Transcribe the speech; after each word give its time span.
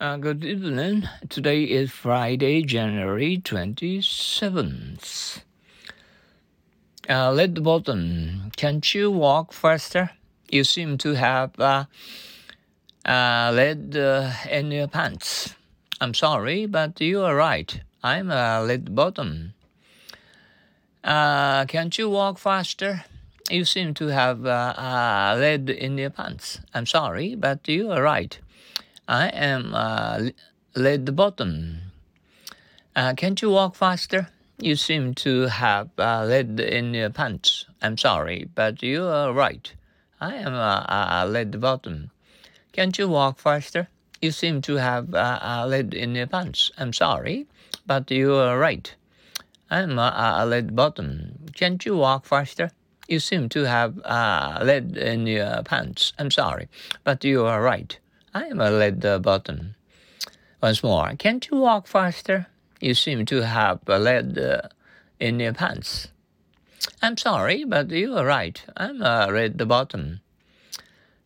Uh, 0.00 0.16
good 0.16 0.44
evening. 0.44 1.08
Today 1.28 1.64
is 1.64 1.90
Friday, 1.90 2.62
January 2.62 3.36
27th. 3.36 5.40
Uh, 7.08 7.34
red 7.36 7.64
button. 7.64 8.52
Can't 8.56 8.94
you 8.94 9.10
walk 9.10 9.52
faster? 9.52 10.10
You 10.48 10.62
seem 10.62 10.98
to 10.98 11.14
have 11.14 11.58
uh, 11.58 11.86
uh, 13.04 13.50
lead 13.52 13.96
uh, 13.96 14.30
in 14.48 14.70
your 14.70 14.86
pants. 14.86 15.56
I'm 16.00 16.14
sorry, 16.14 16.66
but 16.66 17.00
you 17.00 17.22
are 17.22 17.34
right. 17.34 17.80
I'm 18.00 18.30
a 18.30 18.62
lead 18.62 18.94
bottom. 18.94 19.54
Uh, 21.02 21.64
can't 21.64 21.98
you 21.98 22.08
walk 22.08 22.38
faster? 22.38 23.04
You 23.50 23.64
seem 23.64 23.94
to 23.94 24.06
have 24.06 24.46
uh, 24.46 24.74
uh, 24.78 25.36
lead 25.40 25.68
in 25.68 25.98
your 25.98 26.10
pants. 26.10 26.60
I'm 26.72 26.86
sorry, 26.86 27.34
but 27.34 27.66
you 27.66 27.90
are 27.90 28.00
right. 28.00 28.38
I 29.10 29.28
am 29.28 29.74
uh, 29.74 30.20
lead 30.76 31.16
bottom. 31.16 31.78
Uh, 32.94 33.14
can't 33.14 33.40
you 33.40 33.48
walk 33.48 33.74
faster? 33.74 34.28
You 34.58 34.76
seem 34.76 35.14
to 35.14 35.46
have 35.46 35.88
uh, 35.96 36.26
lead 36.26 36.60
in 36.60 36.92
your 36.92 37.08
pants. 37.08 37.64
I'm 37.80 37.96
sorry, 37.96 38.50
but 38.54 38.82
you 38.82 39.04
are 39.06 39.32
right. 39.32 39.72
I 40.20 40.34
am 40.34 40.52
a, 40.52 40.84
a 41.10 41.26
lead 41.26 41.58
bottom. 41.58 42.10
Can't 42.72 42.98
you 42.98 43.08
walk 43.08 43.38
faster? 43.38 43.88
You 44.20 44.30
seem 44.30 44.60
to 44.62 44.74
have 44.74 45.14
uh, 45.14 45.38
a 45.40 45.66
lead 45.66 45.94
in 45.94 46.14
your 46.14 46.26
pants. 46.26 46.70
I'm 46.76 46.92
sorry, 46.92 47.46
but 47.86 48.10
you 48.10 48.34
are 48.34 48.58
right. 48.58 48.94
I'm 49.70 49.98
a, 49.98 50.36
a 50.36 50.44
lead 50.44 50.76
bottom. 50.76 51.48
Can't 51.54 51.82
you 51.86 51.96
walk 51.96 52.26
faster? 52.26 52.72
You 53.08 53.20
seem 53.20 53.48
to 53.50 53.64
have 53.64 53.98
uh, 54.04 54.58
lead 54.62 54.98
in 54.98 55.26
your 55.26 55.62
pants. 55.62 56.12
I'm 56.18 56.30
sorry, 56.30 56.68
but 57.04 57.24
you 57.24 57.46
are 57.46 57.62
right. 57.62 57.98
I 58.34 58.44
am 58.44 58.60
a 58.60 58.70
lead 58.70 59.00
bottom. 59.22 59.74
Once 60.62 60.82
more, 60.82 61.14
can't 61.16 61.48
you 61.50 61.58
walk 61.58 61.86
faster? 61.86 62.46
You 62.80 62.94
seem 62.94 63.26
to 63.26 63.42
have 63.42 63.80
a 63.86 63.98
lead 63.98 64.38
uh, 64.38 64.62
in 65.18 65.40
your 65.40 65.52
pants. 65.52 66.08
I'm 67.02 67.16
sorry, 67.16 67.64
but 67.64 67.90
you 67.90 68.16
are 68.16 68.26
right. 68.26 68.62
I'm 68.76 69.02
a 69.02 69.28
red 69.30 69.66
bottom. 69.68 70.20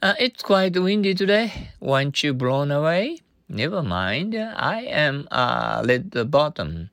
Uh, 0.00 0.14
it's 0.18 0.42
quite 0.42 0.76
windy 0.76 1.14
today. 1.14 1.70
Weren't 1.80 2.22
you 2.22 2.34
blown 2.34 2.70
away? 2.70 3.18
Never 3.48 3.82
mind. 3.82 4.34
I 4.34 4.82
am 4.82 5.28
a 5.30 5.82
red 5.84 6.30
bottom. 6.30 6.90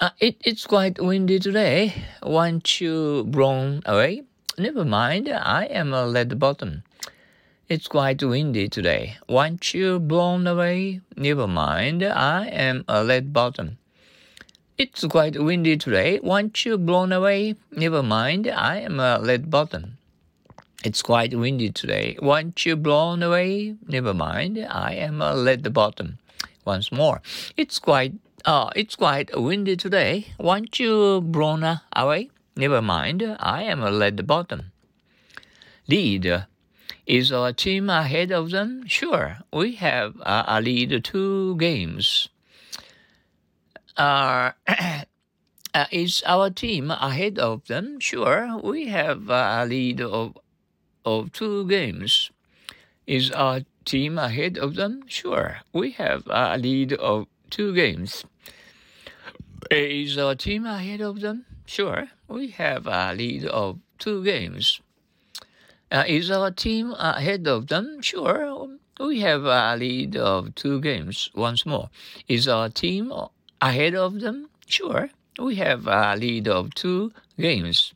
Uh, 0.00 0.10
it, 0.18 0.36
it's 0.44 0.66
quite 0.66 1.00
windy 1.00 1.38
today. 1.38 1.94
Weren't 2.24 2.80
you 2.80 3.24
blown 3.24 3.82
away? 3.86 4.22
Never 4.56 4.84
mind. 4.84 5.28
I 5.28 5.64
am 5.66 5.92
a 5.92 6.10
red 6.10 6.38
bottom. 6.38 6.82
It's 7.70 7.86
quite 7.86 8.20
windy 8.20 8.68
today. 8.68 9.16
Weren't 9.28 9.74
you 9.74 10.00
blown 10.00 10.44
away? 10.48 11.02
Never 11.16 11.46
mind, 11.46 12.02
I 12.02 12.48
am 12.48 12.84
a 12.88 13.04
lead 13.04 13.32
bottom. 13.32 13.78
It's 14.76 15.04
quite 15.04 15.40
windy 15.40 15.76
today. 15.76 16.18
Weren't 16.20 16.64
you 16.64 16.76
blown 16.78 17.12
away? 17.12 17.54
Never 17.70 18.02
mind, 18.02 18.48
I 18.48 18.78
am 18.78 18.98
a 18.98 19.20
lead 19.20 19.52
bottom. 19.52 19.98
It's 20.82 21.00
quite 21.00 21.32
windy 21.32 21.70
today. 21.70 22.18
Weren't 22.20 22.66
you 22.66 22.74
blown 22.74 23.22
away? 23.22 23.76
Never 23.86 24.14
mind, 24.14 24.58
I 24.68 24.94
am 24.94 25.22
a 25.22 25.36
lead 25.36 25.72
bottom. 25.72 26.18
Once 26.64 26.90
more, 26.90 27.22
it's 27.56 27.78
quite 27.78 28.14
uh, 28.44 28.70
it's 28.74 28.96
quite 28.96 29.30
windy 29.40 29.76
today. 29.76 30.26
Weren't 30.40 30.80
you 30.80 31.20
blown 31.20 31.62
away? 31.94 32.30
Never 32.56 32.82
mind, 32.82 33.22
I 33.38 33.62
am 33.62 33.80
a 33.80 33.92
lead 33.92 34.26
bottom. 34.26 34.72
Lead 35.86 36.46
is 37.06 37.32
our 37.32 37.52
team 37.52 37.90
ahead 37.90 38.32
of 38.32 38.50
them? 38.50 38.86
Sure, 38.86 39.38
we 39.52 39.76
have 39.76 40.20
uh, 40.22 40.44
a 40.46 40.60
lead 40.60 41.04
two 41.04 41.56
games. 41.56 42.28
Uh, 43.96 44.52
uh, 45.74 45.86
is 45.90 46.22
our 46.26 46.50
team 46.50 46.90
ahead 46.90 47.38
of 47.38 47.66
them? 47.66 48.00
Sure, 48.00 48.60
we 48.62 48.88
have 48.88 49.28
a 49.28 49.64
lead 49.66 50.00
of, 50.00 50.38
of 51.04 51.32
two 51.32 51.66
games. 51.68 52.30
Is 53.06 53.30
our 53.30 53.60
team 53.84 54.18
ahead 54.18 54.56
of 54.58 54.74
them? 54.76 55.02
Sure, 55.06 55.58
we 55.72 55.92
have 55.92 56.22
a 56.28 56.56
lead 56.56 56.92
of 56.94 57.26
two 57.50 57.74
games. 57.74 58.24
Is 59.70 60.16
our 60.18 60.34
team 60.34 60.66
ahead 60.66 61.00
of 61.00 61.20
them? 61.20 61.44
Sure, 61.66 62.08
we 62.28 62.48
have 62.50 62.86
a 62.86 63.12
lead 63.14 63.44
of 63.46 63.78
two 63.98 64.24
games. 64.24 64.80
Uh, 65.90 66.04
is 66.06 66.30
our 66.30 66.52
team 66.52 66.94
ahead 66.98 67.48
of 67.48 67.66
them? 67.66 68.00
Sure. 68.00 68.68
We 69.00 69.20
have 69.20 69.44
a 69.44 69.76
lead 69.76 70.16
of 70.16 70.54
two 70.54 70.80
games 70.80 71.30
once 71.34 71.66
more. 71.66 71.90
Is 72.28 72.46
our 72.46 72.68
team 72.68 73.12
ahead 73.60 73.94
of 73.94 74.20
them? 74.20 74.50
Sure. 74.66 75.10
We 75.38 75.56
have 75.56 75.86
a 75.88 76.14
lead 76.16 76.46
of 76.46 76.74
two 76.74 77.12
games. 77.38 77.92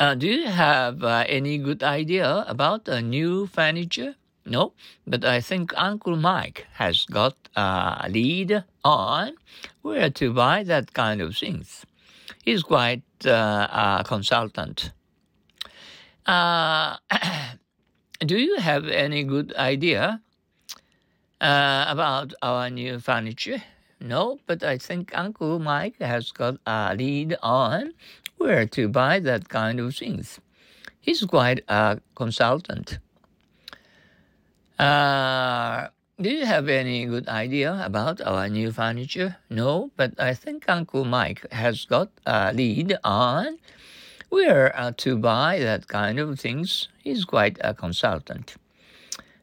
Uh, 0.00 0.14
do 0.14 0.26
you 0.26 0.46
have 0.46 1.02
uh, 1.02 1.24
any 1.28 1.56
good 1.56 1.82
idea 1.82 2.44
about 2.46 2.88
a 2.88 3.00
new 3.00 3.46
furniture? 3.46 4.14
No, 4.44 4.72
but 5.06 5.24
I 5.24 5.40
think 5.40 5.72
Uncle 5.76 6.16
Mike 6.16 6.66
has 6.74 7.04
got 7.06 7.36
a 7.56 8.06
lead 8.10 8.64
on 8.84 9.32
where 9.82 10.10
to 10.10 10.32
buy 10.32 10.62
that 10.64 10.92
kind 10.92 11.20
of 11.20 11.36
things. 11.36 11.84
He's 12.44 12.62
quite 12.62 13.02
uh, 13.24 13.98
a 14.00 14.04
consultant. 14.06 14.92
Uh, 16.28 16.98
do 18.20 18.36
you 18.36 18.56
have 18.60 18.86
any 18.86 19.24
good 19.24 19.54
idea 19.56 20.20
uh, 21.40 21.84
about 21.88 22.34
our 22.42 22.68
new 22.68 22.98
furniture? 22.98 23.62
No, 23.98 24.38
but 24.46 24.62
I 24.62 24.76
think 24.76 25.10
Uncle 25.16 25.58
Mike 25.58 25.98
has 26.00 26.30
got 26.30 26.60
a 26.66 26.94
lead 26.94 27.36
on 27.42 27.94
where 28.36 28.66
to 28.66 28.88
buy 28.88 29.20
that 29.20 29.48
kind 29.48 29.80
of 29.80 29.96
things. 29.96 30.38
He's 31.00 31.24
quite 31.24 31.64
a 31.66 31.98
consultant. 32.14 32.98
Uh, 34.78 35.88
do 36.20 36.28
you 36.28 36.44
have 36.44 36.68
any 36.68 37.06
good 37.06 37.26
idea 37.26 37.80
about 37.82 38.20
our 38.20 38.50
new 38.50 38.70
furniture? 38.70 39.36
No, 39.48 39.90
but 39.96 40.12
I 40.20 40.34
think 40.34 40.66
Uncle 40.68 41.06
Mike 41.06 41.50
has 41.50 41.86
got 41.86 42.10
a 42.26 42.52
lead 42.52 42.98
on 43.02 43.58
where 44.28 44.78
uh, 44.78 44.92
to 44.98 45.16
buy 45.16 45.58
that 45.60 45.88
kind 45.88 46.18
of 46.18 46.38
things. 46.38 46.88
He's 47.02 47.24
quite 47.24 47.58
a 47.60 47.74
consultant. 47.74 48.56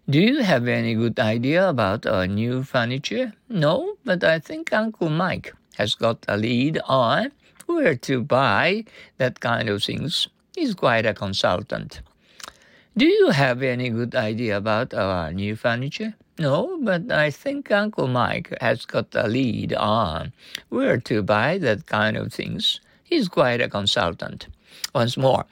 Do 0.08 0.20
you 0.20 0.44
have 0.44 0.68
any 0.68 0.94
good 0.94 1.20
idea 1.20 1.68
about 1.68 2.06
our 2.06 2.28
new 2.28 2.64
furniture? 2.64 3.34
No, 3.50 3.98
but 4.06 4.24
I 4.24 4.40
think 4.40 4.72
Uncle 4.72 5.10
Mike 5.10 5.54
has 5.78 5.96
got 5.96 6.24
a 6.28 6.38
lead 6.38 6.80
on 6.86 7.32
where 7.66 7.96
to 7.96 8.22
buy 8.22 8.86
that 9.18 9.40
kind 9.40 9.68
of 9.70 9.84
things. 9.84 10.28
He's 10.56 10.76
quite 10.76 11.06
a 11.06 11.14
consultant. 11.14 12.02
Do 12.96 13.08
you 13.08 13.32
have 13.32 13.62
any 13.62 13.90
good 13.90 14.16
idea 14.16 14.58
about 14.58 14.94
our 14.94 15.34
new 15.34 15.56
furniture? 15.56 16.14
No, 16.38 16.78
but 16.82 17.12
I 17.12 17.32
think 17.32 17.72
Uncle 17.72 18.08
Mike 18.08 18.56
has 18.62 18.86
got 18.86 19.08
a 19.16 19.28
lead 19.28 19.74
on 19.74 20.34
where 20.70 20.98
to 20.98 21.24
buy 21.24 21.58
that 21.58 21.88
kind 21.88 22.16
of 22.16 22.32
things. 22.32 22.80
He's 23.04 23.28
quite 23.28 23.62
a 23.62 23.70
consultant. 23.70 24.48
Once 24.94 25.18
more, 25.18 25.46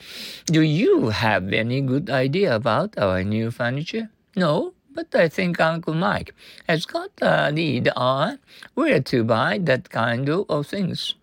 do 0.46 0.62
you 0.62 1.10
have 1.10 1.52
any 1.54 1.82
good 1.82 2.10
idea 2.10 2.56
about 2.56 2.98
our 2.98 3.24
new 3.24 3.52
furniture? 3.52 4.10
No, 4.36 4.74
but 4.94 5.14
I 5.16 5.28
think 5.28 5.60
Uncle 5.60 5.94
Mike 5.94 6.34
has 6.68 6.86
got 6.86 7.12
a 7.22 7.52
lead 7.52 7.90
on 7.96 8.40
where 8.74 9.02
to 9.02 9.24
buy 9.24 9.60
that 9.64 9.90
kind 9.90 10.30
of 10.30 10.68
things. 10.68 11.16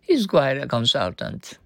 He's 0.00 0.26
quite 0.26 0.58
a 0.58 0.66
consultant. 0.66 1.58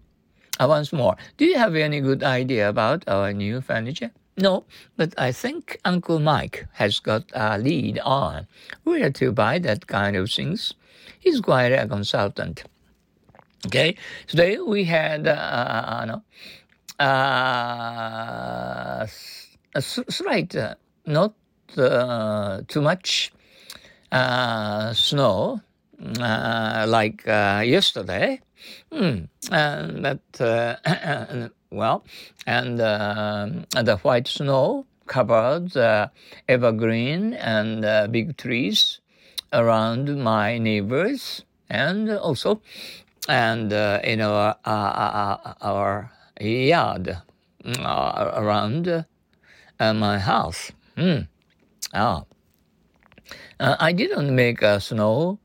Uh, 0.60 0.66
once 0.68 0.92
more, 0.92 1.16
do 1.36 1.44
you 1.44 1.56
have 1.56 1.74
any 1.74 2.00
good 2.00 2.22
idea 2.22 2.68
about 2.68 3.04
our 3.08 3.32
new 3.32 3.60
furniture? 3.60 4.10
No, 4.36 4.64
but 4.96 5.12
I 5.18 5.32
think 5.32 5.78
Uncle 5.84 6.18
Mike 6.18 6.66
has 6.72 7.00
got 7.00 7.24
a 7.34 7.58
lead 7.58 7.98
on 7.98 8.46
where 8.84 9.10
to 9.10 9.32
buy 9.32 9.58
that 9.60 9.86
kind 9.86 10.16
of 10.16 10.30
things. 10.30 10.72
He's 11.18 11.40
quite 11.40 11.72
a 11.72 11.86
consultant. 11.86 12.64
Okay, 13.66 13.96
today 14.26 14.58
we 14.58 14.82
had 14.82 15.28
uh, 15.28 16.18
uh, 16.98 19.06
a 19.74 19.80
slight, 19.80 20.56
uh, 20.56 20.74
not 21.06 21.34
uh, 21.76 22.62
too 22.66 22.80
much 22.80 23.32
uh, 24.10 24.92
snow 24.92 25.60
uh, 26.18 26.86
like 26.88 27.24
yesterday. 27.24 28.40
Mm. 28.90 29.28
And 29.52 30.04
that, 30.04 31.52
well, 31.70 32.04
and 32.44 32.80
the 32.80 33.96
white 34.02 34.26
snow 34.26 34.86
covered 35.06 35.76
evergreen 36.48 37.34
and 37.34 38.10
big 38.10 38.36
trees 38.36 38.98
around 39.52 40.20
my 40.20 40.58
neighbors 40.58 41.44
and 41.70 42.10
also 42.10 42.60
and 43.28 43.72
uh, 43.72 44.00
in 44.02 44.20
our 44.20 44.56
uh, 44.64 44.70
uh, 44.70 45.54
our 45.62 46.10
yard 46.40 47.16
around 47.76 49.04
my 49.78 50.18
house. 50.18 50.72
Mm. 50.96 51.28
Ah, 51.94 52.24
uh, 53.60 53.76
I 53.78 53.92
didn't 53.92 54.34
make 54.34 54.62
a 54.62 54.80
snow, 54.80 55.38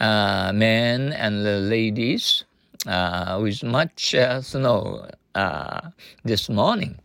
uh, 0.00 0.52
men 0.54 1.12
and 1.12 1.68
ladies 1.68 2.44
uh, 2.86 3.38
with 3.42 3.62
much 3.62 4.14
uh, 4.14 4.40
snow 4.40 5.08
uh, 5.34 5.80
this 6.24 6.48
morning 6.48 6.98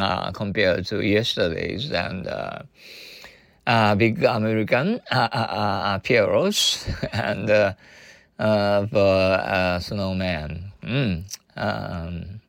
uh, 0.00 0.30
compared 0.32 0.86
to 0.86 1.04
yesterday's 1.04 1.90
and 1.92 2.26
big 3.98 4.24
American 4.24 5.00
uh, 5.10 5.98
Pierrots 8.38 8.38
and 8.38 8.90
the 8.90 9.80
snowman. 9.80 10.72
Mm. 10.82 11.36
Um, 11.56 12.40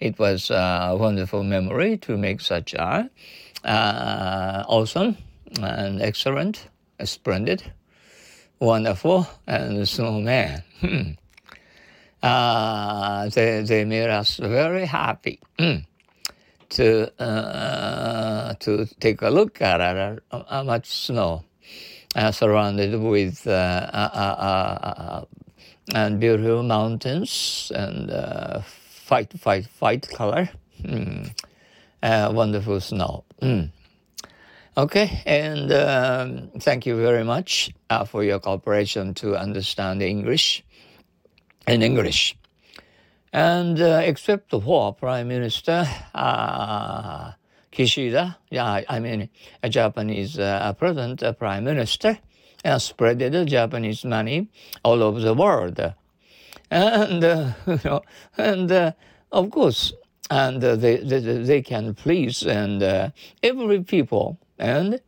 it 0.00 0.18
was 0.18 0.50
a 0.50 0.96
wonderful 0.98 1.42
memory 1.42 1.96
to 1.98 2.16
make 2.16 2.40
such 2.40 2.74
a 2.74 3.10
awesome 3.64 5.16
and 5.60 6.00
excellent, 6.02 6.68
splendid, 7.04 7.72
wonderful, 8.58 9.26
and 9.46 9.88
snowman. 9.88 10.62
Hmm 10.80 11.12
uh, 12.22 13.28
they, 13.30 13.62
they 13.62 13.84
made 13.84 14.08
us 14.08 14.36
very 14.36 14.86
happy 14.86 15.40
mm, 15.58 15.84
to 16.70 17.12
uh, 17.20 18.54
to 18.60 18.86
take 19.00 19.22
a 19.22 19.30
look 19.30 19.60
at 19.60 19.80
uh, 19.80 20.42
how 20.48 20.62
much 20.62 20.86
snow 20.88 21.34
uh, 21.34 22.01
surrounded 22.30 23.00
with 23.00 23.46
uh, 23.46 23.50
uh, 23.50 25.24
and 25.94 26.20
beautiful 26.20 26.62
mountains 26.62 27.72
and 27.74 28.10
fight 28.84 29.32
fight 29.38 29.66
fight 29.66 30.08
color 30.08 30.48
mm, 30.82 31.30
wonderful 32.34 32.80
snow 32.80 33.24
mm. 33.40 33.70
okay 34.76 35.22
and 35.26 35.72
um, 35.72 36.50
thank 36.60 36.86
you 36.86 36.96
very 36.96 37.24
much 37.24 37.70
for 38.06 38.22
your 38.22 38.38
cooperation 38.38 39.14
to 39.14 39.36
understand 39.36 40.02
english 40.02 40.62
in 41.66 41.82
English. 41.82 42.36
And 43.32 43.80
uh, 43.80 44.02
except 44.04 44.50
for 44.50 44.94
Prime 44.94 45.28
Minister 45.28 45.86
uh, 46.14 47.32
Kishida, 47.72 48.36
yeah, 48.50 48.82
I 48.88 49.00
mean, 49.00 49.30
a 49.62 49.68
Japanese 49.68 50.38
uh, 50.38 50.72
president, 50.78 51.22
a 51.22 51.32
prime 51.32 51.64
minister, 51.64 52.18
and 52.64 52.80
the 52.80 53.44
Japanese 53.46 54.04
money 54.04 54.48
all 54.84 55.02
over 55.02 55.20
the 55.20 55.34
world. 55.34 55.80
And, 56.70 57.24
uh, 57.24 57.52
you 57.66 57.80
know, 57.84 58.02
and 58.36 58.70
uh, 58.70 58.92
of 59.30 59.50
course, 59.50 59.92
and 60.30 60.62
uh, 60.64 60.76
they, 60.76 60.96
they, 60.96 61.18
they 61.20 61.62
can 61.62 61.94
please 61.94 62.42
and 62.42 62.82
uh, 62.82 63.10
every 63.42 63.82
people 63.82 64.38
and 64.58 65.00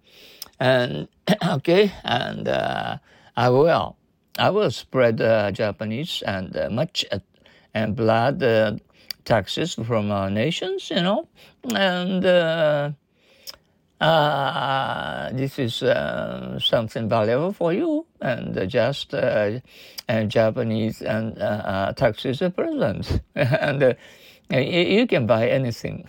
and 0.61 1.09
okay 1.47 1.93
and 2.05 2.47
uh, 2.49 2.99
I 3.37 3.49
will 3.49 3.97
I 4.39 4.51
will 4.51 4.71
spread 4.71 5.19
Japanese 5.55 6.23
and 6.27 6.55
much 6.71 7.05
and 7.73 7.97
blood 7.97 8.43
taxes 9.25 9.75
from 9.75 10.11
our 10.11 10.31
nations, 10.31 10.91
you 10.91 11.01
know, 11.01 11.29
and 11.75 12.25
uh, 12.25 12.91
uh, 14.01 15.31
this 15.33 15.59
is 15.59 15.83
something 16.65 17.09
valuable 17.09 17.53
for 17.53 17.73
you, 17.73 18.07
and 18.21 18.69
just 18.69 19.15
and 19.15 20.31
Japanese 20.31 21.03
and 21.03 21.37
taxes 21.97 22.43
are 22.43 22.51
present, 22.51 23.21
and 23.35 23.97
you 24.51 25.07
can 25.07 25.27
buy 25.27 25.49
anything 25.49 26.07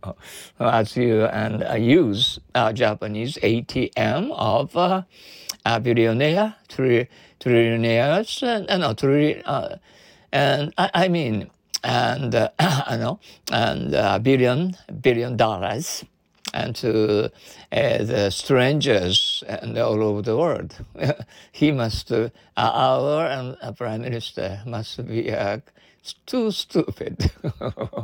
as 0.60 0.96
you 0.96 1.24
and 1.26 1.82
use 1.82 2.38
Japanese 2.74 3.38
ATM 3.42 4.32
of 4.32 5.06
a 5.64 5.80
billionaire, 5.80 6.54
tri- 6.68 7.08
trillionaires, 7.38 8.42
and, 8.42 8.68
uh, 8.70 8.76
no, 8.78 8.94
tri- 8.94 9.42
uh, 9.44 9.76
and 10.32 10.72
I, 10.78 10.90
I, 10.94 11.08
mean, 11.08 11.50
and 11.82 12.34
uh, 12.34 12.50
I 12.58 12.96
know, 12.96 13.20
and 13.52 13.94
uh, 13.94 14.18
billion 14.18 14.76
billion 15.00 15.36
dollars, 15.36 16.04
and 16.54 16.74
to 16.76 17.26
uh, 17.26 17.30
the 17.70 18.30
strangers 18.30 19.44
and 19.46 19.76
all 19.78 20.02
over 20.02 20.22
the 20.22 20.36
world. 20.36 20.76
he 21.52 21.72
must, 21.72 22.10
uh, 22.12 22.30
our 22.56 23.30
um, 23.30 23.56
prime 23.76 24.02
minister 24.02 24.62
must 24.66 25.06
be 25.06 25.34
too 26.26 26.50
stupid. 26.50 27.30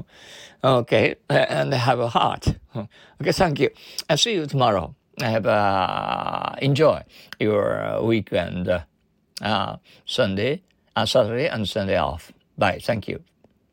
okay, 0.64 1.14
and 1.28 1.72
have 1.72 2.00
a 2.00 2.08
heart. 2.08 2.54
Okay, 3.20 3.32
thank 3.32 3.58
you. 3.60 3.70
I'll 4.10 4.18
see 4.18 4.34
you 4.34 4.46
tomorrow 4.46 4.94
have 5.20 5.46
uh, 5.46 6.54
enjoy 6.60 7.02
your 7.40 8.02
weekend, 8.02 8.68
uh, 9.40 9.76
Sunday, 10.04 10.62
uh, 10.94 11.06
Saturday 11.06 11.48
and 11.48 11.66
Sunday 11.66 11.96
off. 11.96 12.32
Bye. 12.58 12.80
Thank 12.82 13.08
you 13.08 13.22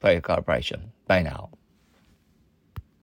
for 0.03 0.11
your 0.11 0.21
cooperation. 0.21 0.91
Bye 1.07 1.21
now. 1.21 1.49